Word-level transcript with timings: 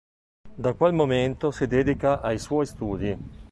Da 0.57 0.73
quel 0.73 0.93
momento 0.93 1.51
si 1.51 1.67
dedica 1.67 2.21
ai 2.21 2.39
suoi 2.39 2.65
studi. 2.65 3.19